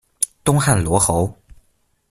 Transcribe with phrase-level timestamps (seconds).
[0.43, 1.31] 东汉罗侯。